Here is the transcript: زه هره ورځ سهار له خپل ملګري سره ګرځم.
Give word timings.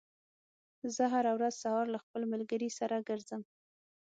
زه 0.95 1.03
هره 1.13 1.31
ورځ 1.37 1.53
سهار 1.63 1.85
له 1.93 1.99
خپل 2.03 2.21
ملګري 2.33 2.69
سره 2.79 3.05
ګرځم. 3.09 3.41